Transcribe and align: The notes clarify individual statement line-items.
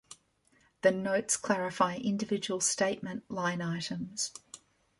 The 0.81 0.89
notes 0.89 1.37
clarify 1.37 1.97
individual 1.97 2.59
statement 2.59 3.29
line-items. 3.29 4.31